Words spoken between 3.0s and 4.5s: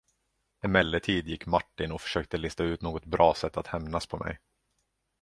bra sätt att hämnas på mig.